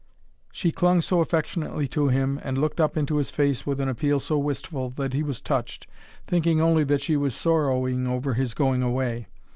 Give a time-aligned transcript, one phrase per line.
[0.51, 4.19] She clung so affectionately to him and looked up into his face with an appeal
[4.19, 5.85] so wistful that he was touched,
[6.25, 9.27] thinking only that she was sorrowing over his going away.